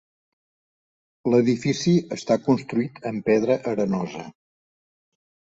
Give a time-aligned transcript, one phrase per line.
[1.33, 4.29] L'edifici està construït en pedra arenosa.